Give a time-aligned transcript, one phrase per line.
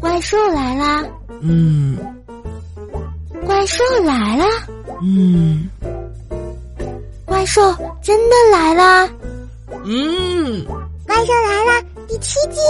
[0.00, 1.04] 怪兽来啦！
[1.40, 1.98] 嗯
[3.46, 4.46] 怪兽来啦！
[5.02, 5.68] 嗯
[7.24, 7.60] 怪兽
[8.02, 9.08] 真的来啦！
[9.84, 10.64] 嗯，
[11.06, 11.82] 怪兽来啦！
[12.08, 12.60] 第七季。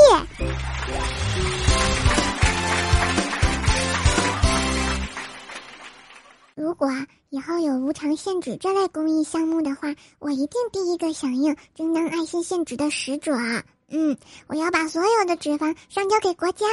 [6.54, 6.88] 如果
[7.30, 13.32] 以后有无偿献纸这类公益项目的话，我一定第一个响应，争当爱心献纸的使者。
[13.94, 14.16] 嗯，
[14.46, 16.66] 我要把所有的脂肪上交给国家。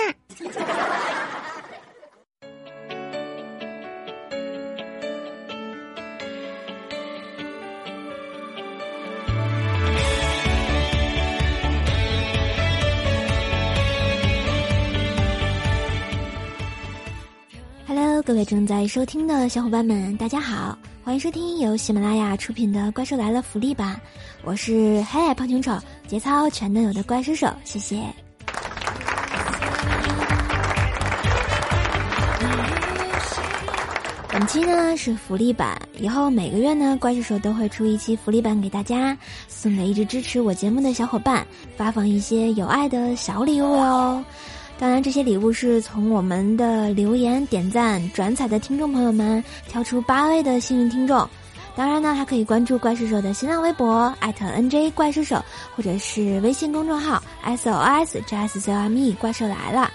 [17.86, 20.78] Hello，各位正在收听的小伙伴们，大家好，
[21.10, 24.00] 欢迎收听由喜马拉雅出品的《怪兽来了》福利版，
[24.44, 25.76] 我是黑矮胖穷丑，
[26.08, 28.00] 节操全能有的怪兽手，谢谢。
[34.32, 41.44] 本期呢是福利版，以后每个月呢怪兽手都会出一期福利版给大家，送给一直支持我节目的小伙伴，
[41.76, 44.24] 发放一些有爱的小礼物哦。
[44.80, 51.30] 当然，这些礼物是从我们的留言、点赞、转采的听众朋友们挑出八位的幸运听众。
[51.76, 55.44] 当然呢，还可以关注怪兽手的新浪微博艾特 @nj 怪兽手，
[55.76, 59.92] 或者是微信公众号 sos jscme 怪兽来了。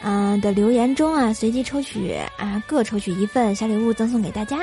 [0.00, 4.58] 嗯的留言中啊，随机抽取啊，各抽取一份小礼物赠送给大家。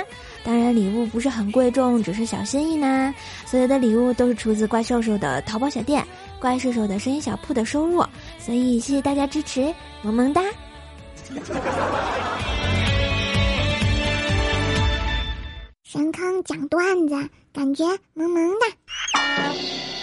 [0.45, 3.13] 当然，礼物不是很贵重，只是小心意呢。
[3.45, 6.05] 所有的礼物都是出自怪兽手的淘宝小店、
[6.45, 8.05] 怪兽手的声音小铺的收入，
[8.37, 10.43] 所以谢谢大家支持，萌萌哒。
[15.83, 19.94] 神坑讲段子，感觉萌萌的。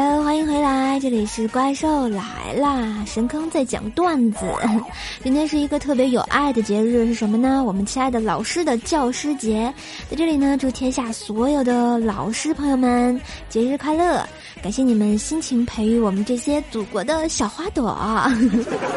[0.00, 2.22] Hello，欢迎回来，这里是怪兽来
[2.56, 4.46] 啦，神坑在讲段子。
[5.24, 7.64] 今天是一个特别有爱的节日，是什么呢？
[7.64, 9.74] 我们亲爱的老师的教师节，
[10.08, 14.24] 在这里呢，祝天下所有的老师朋友们节日快乐！
[14.62, 17.98] 感谢你们辛勤培育我们这些祖国的小花朵。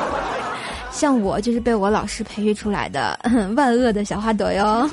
[0.93, 3.19] 像我就是被我老师培育出来的
[3.57, 4.87] 万恶的小花朵哟。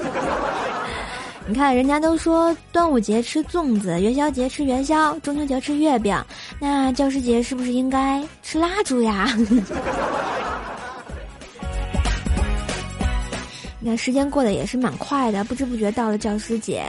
[1.48, 6.14] 你看，人家都说端午节吃粽子，元宵节吃元宵，中秋节吃月饼，
[6.60, 9.26] 那教师节是不是应该吃蜡烛呀？
[13.80, 16.84] 那时间过得也是蛮快的，不知不觉到了教师节，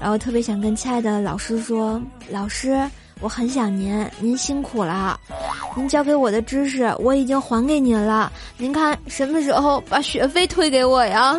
[0.00, 2.00] 然后特别想跟亲爱的老师说，
[2.30, 2.88] 老师，
[3.18, 5.18] 我很想您，您辛苦了，
[5.74, 11.36] 您教给我的知识我已经还给您了，您看什么时候把学费退给我呀？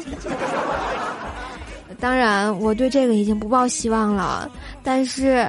[2.00, 4.50] 当然，我对这个已经不抱希望了。
[4.82, 5.48] 但是，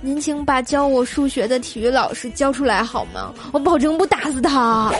[0.00, 3.32] 您请把教我数学的体育老师交出来好吗？
[3.52, 4.92] 我保证不打死他。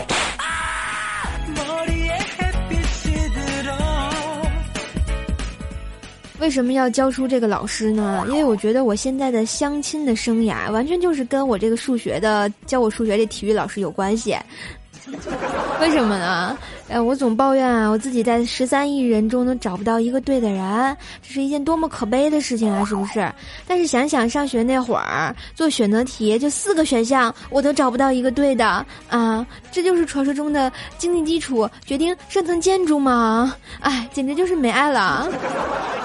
[6.39, 8.25] 为什么要教出这个老师呢？
[8.27, 14.35] 因为我觉得我现在的相亲的生涯，完全就是跟我这个数学的教我数学这体育老师有关系。
[15.79, 16.57] 为什么呢？
[16.93, 23.33] 哎，我总抱怨啊，我自己在十三亿人中都找不到一个对的人，这是一件多么可悲的事情啊，是不是？
[23.65, 33.55] 但是想想上学那会儿做选择题，就四个选项我都找不到一个对的啊，这就是传说中的经济基础决定上层建筑吗？
[33.79, 35.27] 哎，简直就是没爱了。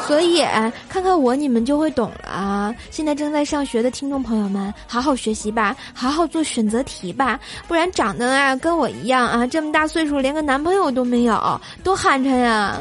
[0.07, 0.43] 所以
[0.89, 2.75] 看看我，你们就会懂了。
[2.91, 12.81] 现在正在上学的听众朋友们，好好学习吧，好好做选择题吧，不然长得啊跟我一样啊，这么大岁数连个男朋友都没有，多寒碜呀！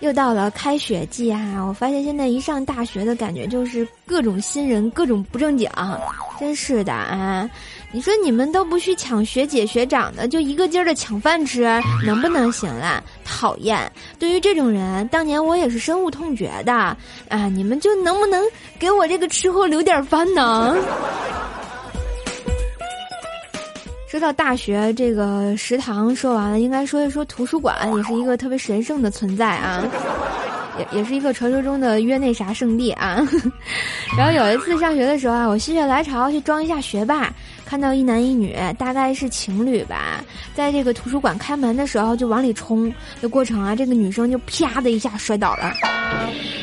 [0.00, 1.60] 又到了开学季哈！
[1.60, 5.70] 我发现现在一上大学的感觉就是各种新人，各种不正经，
[6.38, 7.46] 真是的啊！
[7.92, 11.62] 你说你们都不去抢学姐学长的，就一个劲儿的抢饭吃，
[12.06, 13.02] 能不能行啦？
[13.24, 13.90] 讨厌！
[14.16, 17.48] 对于这种人，当年我也是深恶痛绝的啊！
[17.52, 18.44] 你们就能不能
[18.78, 20.76] 给我这个吃货留点饭呢？
[24.08, 29.84] 说到大学这个食堂，说完了，应该说一说图书馆，也是一个特别神圣的存在啊。
[30.92, 33.26] 也是一个传说中的约那啥圣地啊。
[34.16, 37.32] 然后有一次上学的时候啊，我心血来潮去装一下学霸，
[37.64, 40.24] 看到一男一女，大概是情侣吧，
[40.54, 45.72] 在这个图书馆开门的时候就往里冲的过程啊，这个女生就啪的一下摔倒了，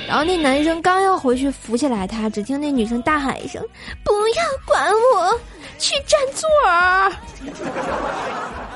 [0.08, 3.62] 然后那男生刚要回去扶起来她，只听那女生大喊一声
[4.04, 5.40] ：“不要管我，
[5.78, 7.12] 去占座儿。”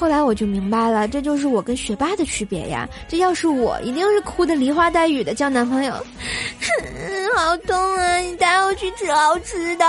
[0.00, 2.88] 后来我就明白了，这就是我跟学霸的区别呀！
[3.06, 5.92] 这要是我，一定是哭的梨花带雨的叫男朋友，
[7.36, 8.16] 好痛啊！
[8.16, 9.84] 你带我去吃好吃的。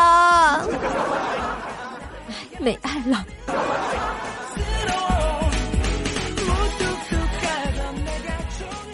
[2.27, 3.25] 哎，没爱了。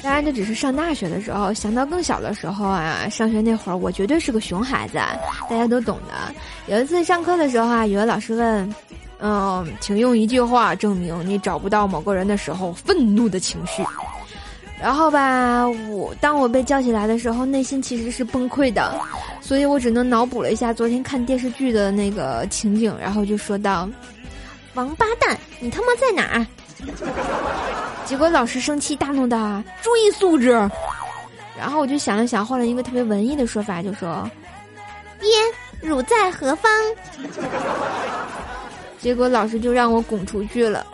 [0.04, 1.52] 当然，这只是上大学的时候。
[1.52, 5.00] 想到更小的时候啊，上学那会儿，我绝对是个熊孩子，
[5.50, 6.14] 大家都懂的。
[6.68, 8.76] 有一次上课的时候啊，语文老师问。
[9.20, 13.84] 嗯，请用一句话证明你找不到某个人的时候愤怒的情绪。
[14.80, 18.94] 然后吧，我当我被叫起来的时候，内心其实是崩溃的，
[19.42, 23.90] 所以我只能脑补了一下昨天看电视剧的那个情景，然后就说道
[24.76, 26.46] ：“王八蛋，你他妈在哪？”
[28.06, 30.52] 结果老师生气大怒的：“注意素质！”
[31.58, 34.30] 然后我就想了想，换了一个特别文艺的说法，就说
[35.20, 35.28] ：“爹，
[35.82, 36.72] 汝在何方？”
[39.00, 40.86] 结果老师就让我拱出去了，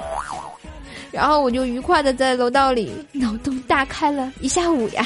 [1.12, 5.06] 然后我就愉快的在楼道里脑洞大开了一下午呀。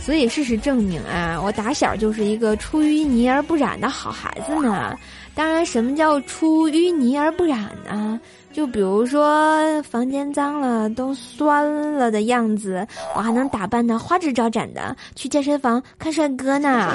[0.00, 4.96] 所以事实证明啊，我打小就是一个出淤泥而不染的好孩子呢。
[5.34, 8.18] 当然，什么叫出淤泥而不染呢？
[8.50, 16.90] 就比如说房间脏了都酸了的样子，我还能打扮的花枝招展的去健身房看帅哥呢。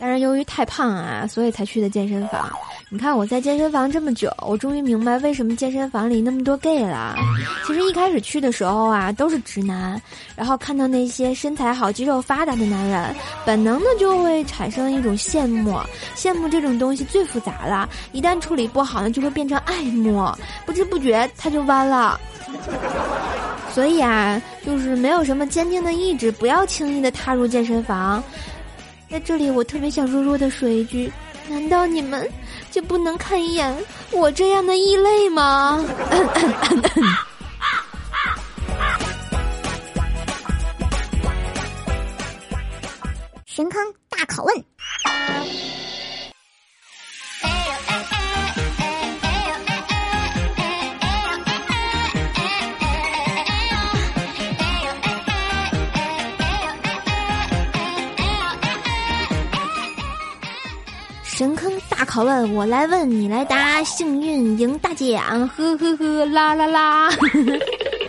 [0.00, 2.48] 当然，由于太胖啊，所以才去的健身房。
[2.88, 7.16] 你看我在健身房这么久，我终于明白为什么健身房里那么多 gay 了。
[7.66, 10.00] 其实一开始去的时候啊，都是直男，
[10.36, 13.12] 然后看到那些身材好、肌肉发达的男人，
[13.44, 15.76] 本能的就会产生一种羡慕。
[16.14, 20.24] 羡慕这种东西最复杂了，一旦处理不好呢，就会变成爱慕，
[20.64, 22.18] 不知不觉他就弯了。
[23.74, 28.22] 所以啊，就是没有什么坚定的意志，不要轻易的踏入健身房。
[29.10, 31.10] 在这里，我特别想弱弱的说一句：
[31.48, 32.30] 难道你们
[32.70, 33.74] 就不能看一眼
[34.10, 35.82] 我这样的异类吗？
[43.46, 44.64] 神坑大拷问。
[61.38, 67.08] 神坑大拷问，我来问你来答，幸运赢大奖，呵呵呵，啦啦啦。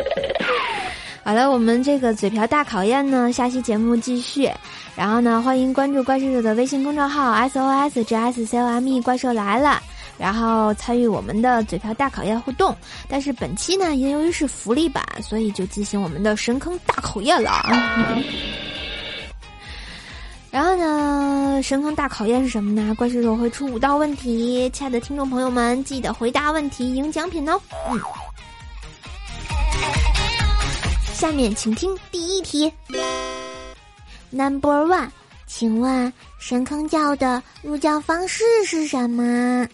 [1.24, 4.50] 好了，我们这个嘴瓢大考验呢，下期节目继续。
[4.96, 9.80] 然后呢，欢迎关注怪兽兽的微信公众号 S O S G S C O M E，怪兽来了，
[10.18, 12.76] 然后参与我们的嘴瓢大考验互动。
[13.08, 17.64] 但是本期呢，也由于是福利版，所以就进行我们的神坑大考验了。
[17.70, 18.24] 然
[21.61, 22.95] 神坑大考验是什么呢？
[22.95, 27.59] 怪兽手会出五道问题，亲爱的听众朋友们，记得回答问题赢奖品哦。
[31.13, 32.71] 下面请听第一题。
[34.29, 35.09] Number one，
[35.47, 39.67] 请问神坑教的入教方式是什么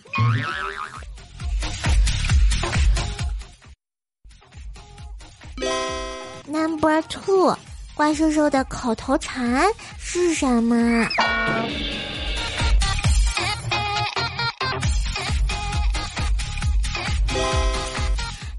[6.47, 7.55] ？Number two。
[7.95, 9.63] 怪兽兽的口头禅
[9.97, 10.75] 是什么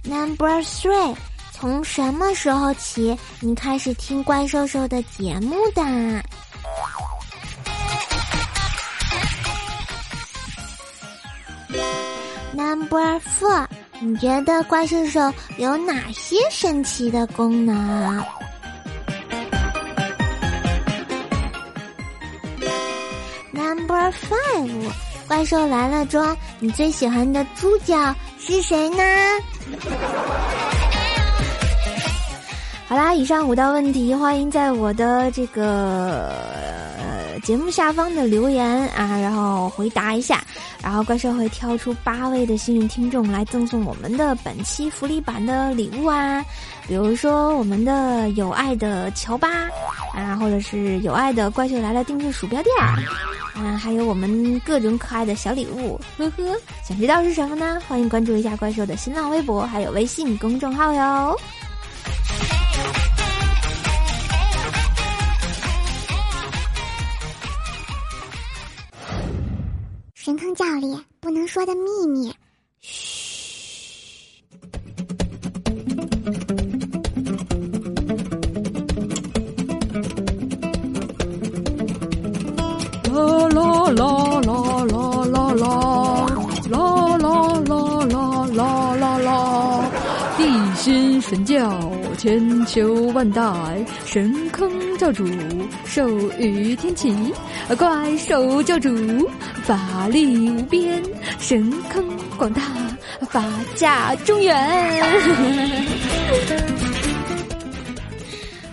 [0.05, 1.15] ？Number three，
[1.53, 5.83] 从什么时候起你开始听怪兽兽的节目的
[12.55, 13.67] ？Number four，
[14.01, 18.25] 你觉得怪兽兽有哪些神奇的功能
[24.11, 24.91] Five，
[25.29, 29.03] 怪兽来了中，你最喜欢的猪角是谁呢？
[32.89, 36.33] 好啦，以上五道问题，欢迎在我的这个
[37.47, 40.43] 节目下方的留言啊，然后回答一下，
[40.83, 46.45] 然后怪兽会挑出八位的幸运听众来赠送我们的本期福利版的礼物啊，
[46.89, 49.49] 比如说我们的有爱的乔巴
[50.13, 52.99] 啊，或者是有爱的怪兽来了定制鼠标垫儿。
[53.55, 56.43] 啊，还有我们各种可爱的小礼物，呵呵，
[56.85, 57.81] 想知道是什么呢？
[57.87, 61.39] 欢迎关注一下怪兽的新浪微博，还有微信公众号哟。
[70.27, 72.35] 神坑教里不能说的秘密。
[72.83, 74.43] 嘘
[83.21, 84.51] 啦啦啦啦
[84.83, 84.83] 啦
[85.31, 85.63] 啦啦啦
[87.19, 89.89] 啦啦啦啦啦啦！
[90.37, 90.43] 地
[90.75, 94.69] 心神教千秋万代，神坑
[94.99, 95.25] 教主
[95.85, 96.09] 授
[96.41, 97.15] 予天启，
[97.79, 98.91] 怪兽教主
[99.67, 101.03] 法力无边，
[101.41, 102.05] 神坑
[102.39, 102.63] 广大，
[103.29, 103.43] 法
[103.75, 104.55] 家中原。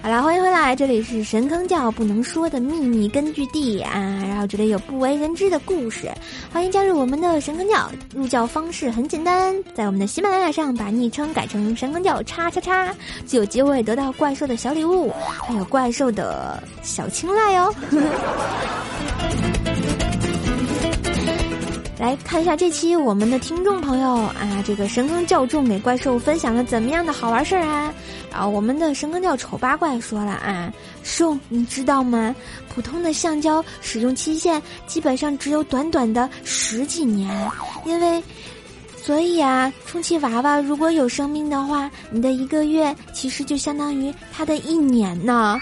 [0.04, 3.92] 好了，欢迎回来，这里是神坑教不能说的秘密根据地啊，
[4.28, 6.12] 然后这里有不为人知的故事，
[6.52, 7.90] 欢迎加入我们的神坑教。
[8.14, 12.94] 入教方式很简单，在我们的喜马拉雅上把昵称改成神坑教叉叉叉，
[13.26, 17.74] 就有机会得到怪兽的小礼物，还有怪兽的小青睐哦。
[22.04, 27.94] 来看一下这期我们的听众朋友啊，这个神坑教众给怪兽分享了怎么样的好玩事儿啊？
[28.30, 30.70] 啊我们的神坑教丑八怪说了啊，
[31.02, 32.36] 兽你知道吗？
[32.68, 37.50] 普通的橡胶使用期限基本上只有短短的十几年，
[37.86, 38.22] 因为。
[39.06, 45.60] 所以啊，充气娃娃如果有生命的话，你的一个月其实就相当于它的一年呢。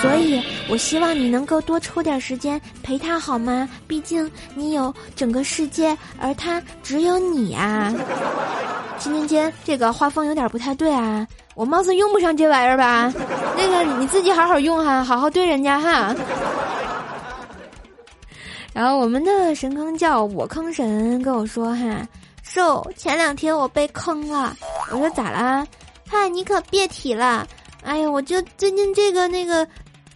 [0.00, 3.68] 所以，我希望你能够多抽点时间陪他，好吗？
[3.88, 7.92] 毕竟你有整个世界，而他只有你啊。
[8.96, 13.12] 今天间这个画风有点不太对啊，我貌似用不上这玩意儿吧？
[13.56, 16.14] 那个你自己好好用哈，好好对人家哈。
[18.72, 22.06] 然后我们的神坑叫我坑神跟我说哈。
[22.54, 24.56] 瘦，前两天我被坑了。
[24.92, 25.66] 我说咋啦？
[26.08, 27.44] 嗨，你可别提了。
[27.82, 29.66] 哎呀，我就最近这个那个，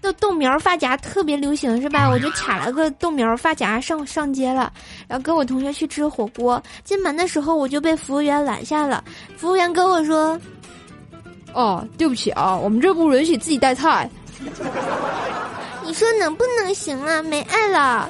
[0.01, 2.09] 豆豆苗发夹特别流行是吧？
[2.09, 4.73] 我就卡了个豆苗发夹上上街了，
[5.09, 6.63] 然后跟我同学去吃火锅。
[6.85, 9.03] 进门的时候我就被服务员拦下了。
[9.37, 10.41] 服务员跟我说
[11.53, 14.09] ：“哦，对不起啊，我们这不允许自己带菜。
[15.83, 17.21] 你说能不能行啊？
[17.21, 18.09] 没爱了。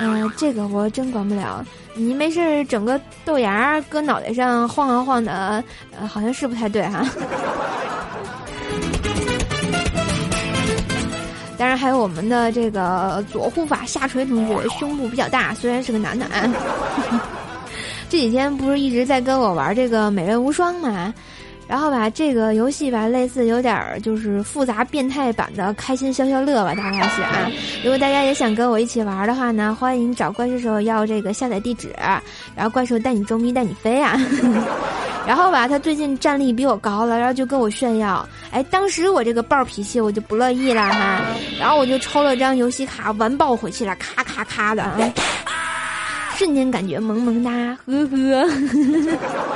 [0.00, 1.64] 嗯，这个我真管不了。”
[1.98, 5.64] 你没事整个豆芽搁脑袋上晃啊晃的，
[5.98, 7.02] 呃，好像是不太对哈。
[11.56, 16.26] 当然还有我们的这个左护法下垂同学，胸部比较大，虽然是个男的。
[18.10, 21.14] 这几天不是一直在跟我玩这个美人无双吗？
[21.68, 27.50] 然后吧，这个游戏吧，类似有点儿就是复杂变态版的开心消消乐吧，大概是啊。
[27.82, 31.92] 如果大家也想跟我一起玩的话呢，欢迎找怪兽兽要这个下载地址，
[32.54, 34.16] 然后怪兽带你装逼带你飞啊。
[35.26, 38.24] 然后吧，他最近战力比我高了，然后就跟我炫耀。
[38.52, 41.20] 哎，当时我这个暴脾气我就不乐意了哈，
[41.58, 44.96] 然后我就抽了张游戏卡完爆回去了，咔咔咔的啊，
[46.36, 47.50] 瞬间感觉萌萌哒，
[47.86, 48.48] 呵呵。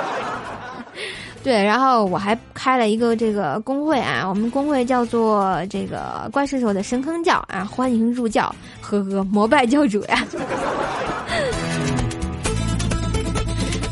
[1.43, 10.23] 对，然后我还开了一个这个公会啊，我们公会叫做这个怪兽手的神坑教啊，欢迎入教，呵呵，膜拜教主呀。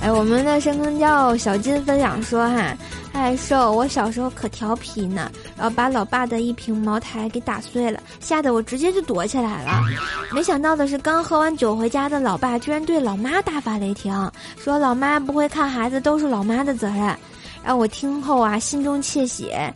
[0.02, 2.76] 哎，我们的神坑教小金分享说哈，
[3.12, 9.82] 哎瘦，我小时候可调皮呢，然后把老爸的一瓶茅台给打碎了，吓得我直接就躲起来了。
[10.32, 17.16] 没想到的是，刚喝完酒回家的老爸居然对老妈大发雷霆，说老妈不会看孩子都是老妈的责任。
[17.68, 19.70] 让我听后啊，心中窃喜，唉，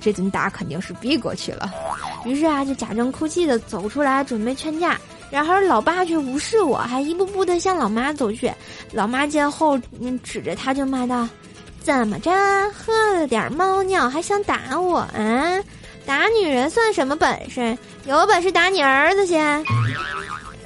[0.00, 1.72] 这顿打肯定是逼过去了。
[2.24, 4.98] 于是啊，就假装哭泣的走出来准备劝架，
[5.30, 8.52] 然而老爸却无视我，还一步步的向老妈走去。
[8.90, 9.78] 老妈见后，
[10.24, 11.28] 指着他就骂道
[11.80, 12.32] ：“怎么着，
[12.72, 15.62] 喝了点猫尿还想打我啊？
[16.04, 17.78] 打女人算什么本事？
[18.06, 19.64] 有本事打你儿子先！”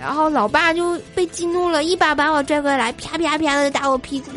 [0.01, 4.31] 然后老爸就被激怒了，一把把我拽过来，啪啪啪的打我屁股，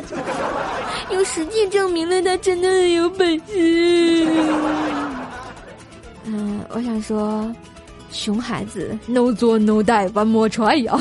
[1.12, 4.28] 用实际证明了他真的很有本事。
[6.26, 7.50] 嗯，我想说，
[8.12, 11.00] 熊孩子，no 做 no die，one more try 呀。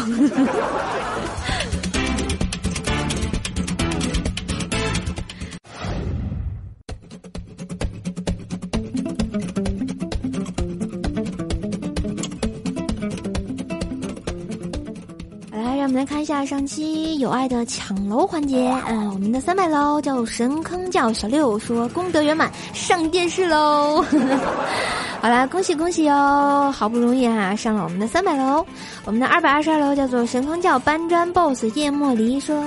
[16.00, 18.75] 来看一下上期有爱的抢楼环节。
[18.88, 24.02] 嗯，我们的三百楼叫神坑叫小六说功德圆满上电视喽。
[25.21, 26.73] 好啦，恭喜恭喜哟！
[26.73, 28.64] 好不容易啊上了我们的三百楼。
[29.04, 32.64] 我们的二百二十二楼叫做神坑叫搬砖 boss 叶莫离说，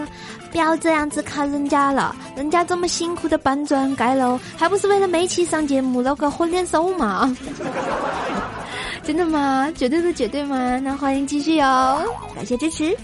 [0.52, 7.36] 不要这样子看人家了，人家这么辛苦的搬砖盖楼，还不是为了美琪上节目露个混脸手嘛？
[9.04, 9.72] 真的吗？
[9.75, 10.80] 绝对的绝对吗？
[10.84, 12.00] 那欢迎继续哟，
[12.36, 12.96] 感谢支持。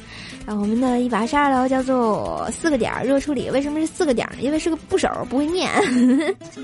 [0.46, 4.28] 然后我们的一百二十二楼叫做四个点热处理，为什么是四个点？
[4.40, 5.70] 因为是个部首，不会念。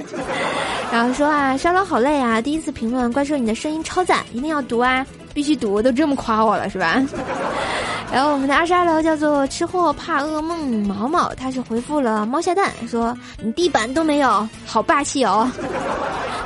[0.91, 2.41] 然后说啊，沙楼好累啊！
[2.41, 7.01] 第一次评论，怪兽你的声音超赞，一定要读啊，必须读，都这么夸我了是吧？
[8.11, 15.51] 然后我们的二十二楼叫做吃货怕噩梦毛毛，他是回复了猫下蛋，说你地板都没有，好霸气哦。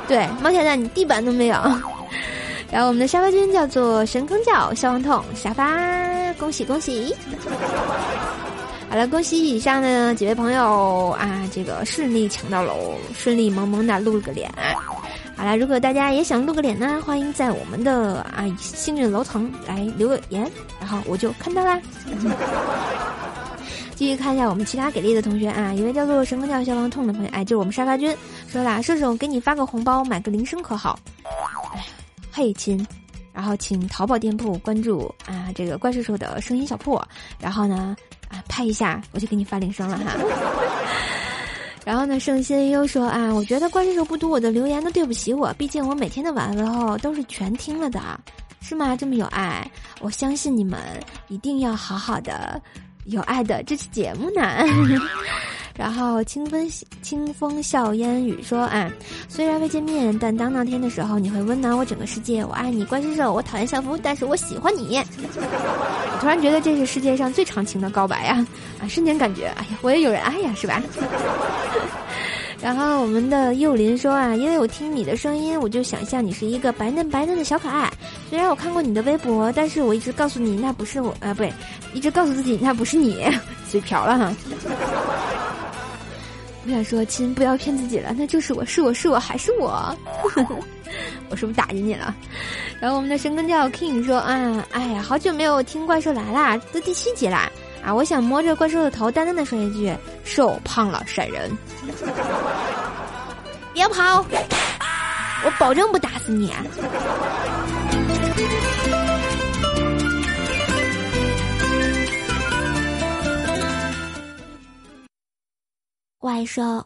[0.08, 1.56] 对，猫下蛋你地板都没有。
[2.72, 5.66] 然后我们的沙发君叫做神坑叫消亡痛沙发，
[6.38, 7.16] 恭喜恭喜！
[8.90, 14.52] 好了，恭喜以上的几位朋友啊，这个顺利抢到楼，顺利萌萌的露了个脸。
[15.36, 21.80] 好了，如果大家也想露个脸呢，欢迎在我们的啊幸运楼层来留个言，然后我就看到啦。
[23.96, 28.16] 继续看一下我们其他给力的同学啊，一位叫做神坑叫消防痛的朋友，哎，就是我们沙发君
[28.48, 30.98] 说啦，射手给你发个红包，买个铃声可好？
[31.76, 31.84] 哎。
[32.32, 32.86] 嘿亲，
[33.34, 37.02] 然后请淘宝店铺关注啊这个怪兽兽的声音小铺，
[37.40, 37.96] 然后呢
[38.28, 40.16] 啊拍一下我就给你发铃声了哈。
[41.86, 48.00] 然后呢圣心又说啊，我觉得怪兽兽不读我的留言都对不起我，毕竟我每天的晚安问候都是全听了的，
[48.62, 48.96] 是吗？
[48.96, 49.66] 这么有爱，
[50.02, 50.80] 我相信你们
[51.30, 52.62] 一定要好好的
[53.06, 54.42] 有爱的这期节目呢。
[55.76, 56.70] 然后清风
[57.02, 58.92] 清风笑烟雨说啊，
[59.28, 62.44] 虽然未见面，但当那天的时候，你会温暖我整个世界。
[62.44, 64.98] 我爱你，关师兽，我讨厌校服，但是我喜欢你。
[64.98, 68.46] 我突然觉得这是世界上最长情的告白呀！
[68.82, 70.82] 啊，瞬间感觉，哎呀，我也有人爱呀，是吧？
[72.62, 77.90] 然后我们的幼林说啊，因为我听你的声音，我就想象你是一个白嫩白嫩的小可爱。
[78.30, 81.54] 虽然我看过你的微博，但是我一直告诉你那不是我，啊，不对，
[81.94, 83.26] 一直告诉自己那不是你，
[83.72, 84.34] 嘴瓢了哈。
[86.70, 89.98] 我想说，亲，不要骗自己了，那就是我，是我是我还是我，
[91.30, 92.16] 我是不是打击你了？
[92.80, 97.52] 然后我们的神根叫 King 说啊，哎呀，好久没有听怪兽来啦，都第七集啦
[97.84, 97.92] 啊！
[97.92, 99.92] 我想摸着怪兽的头，淡淡的说一句：
[100.24, 101.50] 瘦胖了闪人，
[103.74, 104.24] 别跑，
[105.44, 106.54] 我保证不打死你。
[116.30, 116.86] 怪兽，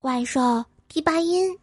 [0.00, 1.58] 怪兽，第八音。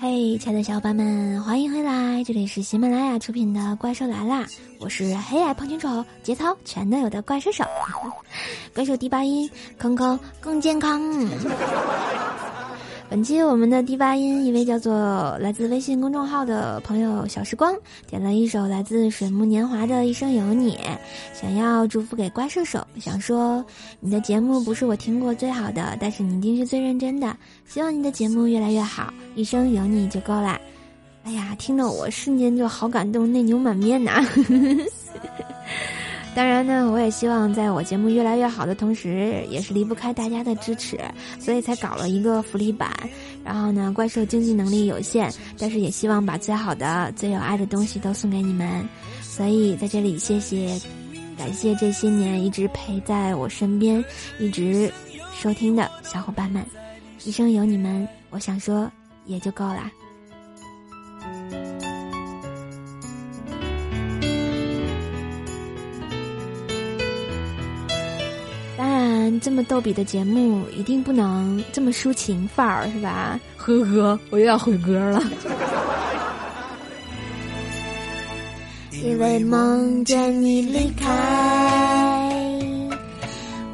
[0.00, 2.22] 嘿，亲爱的小伙伴们，欢迎回来！
[2.22, 4.42] 这里是喜马拉雅出品的《怪兽来啦》，
[4.78, 7.64] 我是黑矮胖金丑，节操全都有的怪兽手，
[8.72, 11.02] 怪兽第八音，坑坑更健康。
[13.10, 17.74] 本期我们的第八音，一位叫做来自微信公众号的朋友小时光
[18.06, 20.76] 点了一首来自水木年华的《一生有你》，
[21.32, 23.64] 想要祝福给怪兽手，想说
[23.98, 30.60] 你的节目不是我听过最好的，但是你一定是最认真的，希望你的节目越来越好，一生有你就够啦。
[31.24, 34.22] 哎呀，听得我瞬间就好感动，内牛满面呐。
[36.38, 40.96] 当然呢，我也希望在我节目越来越好的同时，也是离不开大家的支持，
[41.40, 42.88] 所以才搞了一个福利版。
[43.44, 48.88] 然后呢，怪兽经济能力有限，但是也希望把最好的、最有爱的东西都送给你们。
[49.20, 50.80] 所以在这里，谢谢，
[51.36, 54.04] 感谢这些年一直陪在我身边、
[54.38, 54.88] 一直
[55.34, 56.64] 收听的小伙伴们，
[57.24, 58.88] 一生有你们，我想说
[59.26, 59.90] 也就够了
[69.32, 69.40] 了。
[69.40, 73.38] 这么逗比的节目，一定不能这么抒情范儿，是吧？
[73.56, 75.22] 呵呵，我又要毁歌了。
[79.00, 81.06] 因为梦见你离开，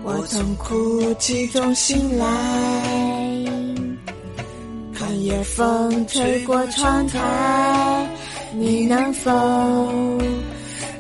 [0.02, 2.26] 我从哭泣中醒来，
[4.92, 8.06] 看夜风吹过窗台，
[8.52, 9.30] 你能否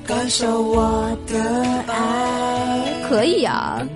[0.06, 1.38] 感受我的
[1.86, 3.02] 爱？
[3.06, 3.86] 可以啊。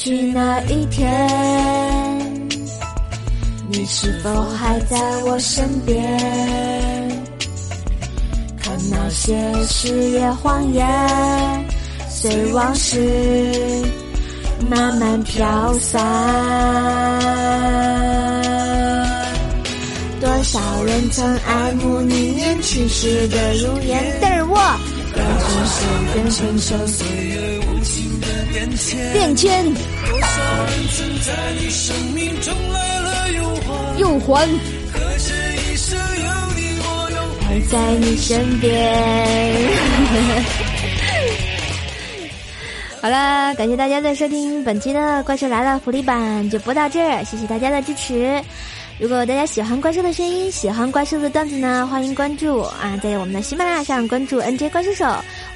[0.00, 1.10] 去那一天，
[3.68, 6.00] 你是否还在我身边？
[8.62, 10.86] 看那些誓言谎言，
[12.08, 12.96] 随往事
[14.70, 16.00] 慢慢飘散。
[20.20, 24.56] 多少人曾爱慕你年轻时的容颜，但是我
[25.12, 25.84] 感情是
[26.14, 27.57] 变成熟岁月
[28.78, 29.12] 变迁。
[29.12, 29.64] 变迁。
[29.74, 30.26] 多少
[30.66, 34.48] 人曾在你生命中来了又还，又还。
[34.92, 38.70] 可是一生有你，我都陪在你身边。
[43.02, 48.42] 好了，感谢大家的收听，本期的《怪兽来了》福利版就播到这儿，谢谢大家的支持。
[48.98, 55.06] 如果大家喜欢怪兽的声音，喜欢怪兽的段子呢，欢迎关注啊，在我们的喜马拉雅上关注 NJ 怪兽手。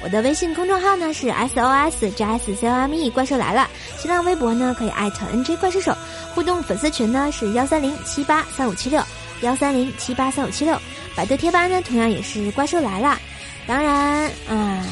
[0.01, 5.93] 我的微信公众号呢是 SOSJSCOME 怪兽来了，新浪微博呢可以艾特 NJ 怪兽手，
[6.33, 9.03] 互动粉丝群呢是幺三零七八三五七六
[9.41, 10.79] 幺三零七八三五七六，
[11.13, 13.19] 百度贴吧呢同样也是怪兽来了。
[13.67, 14.85] 当然啊，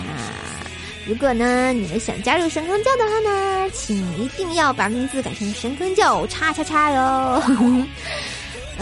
[1.08, 7.42] 如果呢你们想加入神坑教的话呢，请一定要把名字改成神坑教叉叉叉哟。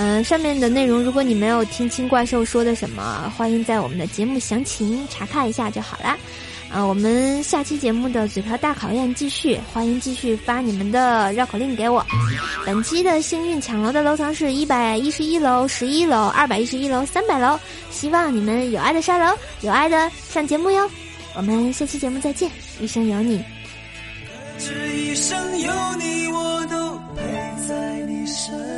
[0.01, 6.17] 嗯，上面的内容如果你没有听清怪兽说的什么，欢迎在我们的节目详情查看一下就好啦。
[6.71, 12.05] 啊，我们下期节目的嘴瓢大考验继续，欢迎继续发你们的绕口令给我。
[12.65, 17.59] 本期的幸运抢楼的楼层是一百一十一楼、十一楼、二百一十一楼、三百楼，
[17.91, 20.89] 希望你们有爱的上楼，有爱的上节目哟。
[21.35, 23.43] 我们下期节目再见，一生有你。
[24.59, 28.68] 这一生有你，我都陪在你身。